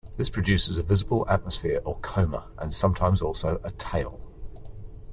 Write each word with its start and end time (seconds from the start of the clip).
This 0.17 0.31
produces 0.31 0.77
a 0.79 0.81
visible 0.81 1.27
atmosphere 1.29 1.79
or 1.85 1.99
coma, 1.99 2.47
and 2.57 2.73
sometimes 2.73 3.21
also 3.21 3.61
a 3.63 3.69
tail. 3.69 4.19